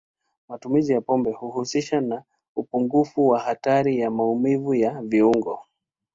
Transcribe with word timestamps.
Matumizi 0.47 0.93
ya 0.93 1.01
pombe 1.01 1.31
huhusishwa 1.31 2.01
na 2.01 2.23
upungufu 2.55 3.27
wa 3.27 3.39
hatari 3.39 3.99
ya 3.99 4.11
maumivu 4.11 4.73
ya 4.73 5.01
viungo. 5.01 5.65